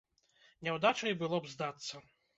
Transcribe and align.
Няўдачай 0.67 1.13
было 1.21 1.43
б 1.45 1.53
здацца. 1.53 2.03